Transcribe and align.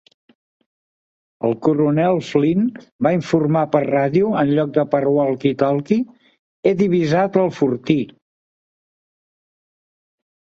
El 1.47 1.51
Coronel 1.65 2.21
Flint 2.29 2.63
va 3.07 3.11
informar 3.17 3.61
per 3.75 3.81
ràdio 3.89 4.31
en 4.43 4.53
lloc 4.59 4.71
de 4.77 4.85
per 4.95 5.01
walkie-talkie: 5.17 5.99
"He 6.69 6.73
divisat 6.79 7.37
el 7.43 7.53
fortí". 7.59 7.99